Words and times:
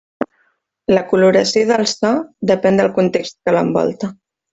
La 0.95 1.03
coloració 1.11 1.65
del 1.71 1.83
so 1.91 2.13
depèn 2.53 2.81
del 2.81 2.89
context 2.97 3.39
que 3.45 3.55
l'envolta. 3.59 4.11